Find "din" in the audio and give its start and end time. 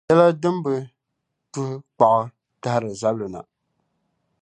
0.41-0.57